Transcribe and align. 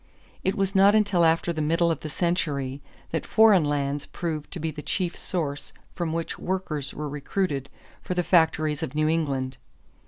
It 0.43 0.55
was 0.55 0.73
not 0.73 0.95
until 0.95 1.23
after 1.23 1.53
the 1.53 1.61
middle 1.61 1.91
of 1.91 1.99
the 1.99 2.09
century 2.09 2.81
that 3.11 3.23
foreign 3.23 3.63
lands 3.63 4.07
proved 4.07 4.49
to 4.49 4.59
be 4.59 4.71
the 4.71 4.81
chief 4.81 5.15
source 5.15 5.73
from 5.93 6.11
which 6.11 6.39
workers 6.39 6.91
were 6.91 7.07
recruited 7.07 7.69
for 8.01 8.15
the 8.15 8.23
factories 8.23 8.81
of 8.81 8.95
New 8.95 9.07
England. 9.07 9.59